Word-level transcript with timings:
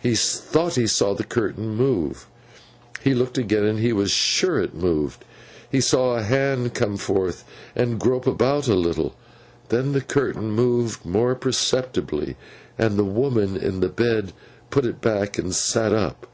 He 0.00 0.14
thought 0.14 0.76
he 0.76 0.86
saw 0.86 1.14
the 1.14 1.24
curtain 1.24 1.70
move. 1.70 2.28
He 3.00 3.12
looked 3.12 3.36
again, 3.38 3.64
and 3.64 3.80
he 3.80 3.92
was 3.92 4.12
sure 4.12 4.60
it 4.60 4.72
moved. 4.72 5.24
He 5.68 5.80
saw 5.80 6.14
a 6.14 6.22
hand 6.22 6.74
come 6.74 6.96
forth 6.96 7.42
and 7.74 7.98
grope 7.98 8.24
about 8.28 8.68
a 8.68 8.76
little. 8.76 9.16
Then 9.70 9.90
the 9.90 10.00
curtain 10.00 10.52
moved 10.52 11.04
more 11.04 11.34
perceptibly, 11.34 12.36
and 12.78 12.96
the 12.96 13.02
woman 13.02 13.56
in 13.56 13.80
the 13.80 13.88
bed 13.88 14.32
put 14.70 14.84
it 14.86 15.00
back, 15.00 15.38
and 15.38 15.52
sat 15.52 15.92
up. 15.92 16.28